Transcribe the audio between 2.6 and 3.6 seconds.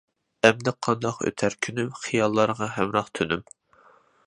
ھەمراھ تۈنۈم.